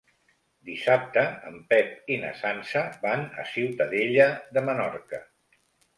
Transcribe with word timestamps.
Dissabte 0.69 1.25
en 1.49 1.59
Pep 1.73 2.09
i 2.15 2.17
na 2.23 2.31
Sança 2.41 2.83
van 3.05 3.27
a 3.45 3.45
Ciutadella 3.53 4.27
de 4.57 4.65
Menorca. 4.71 5.25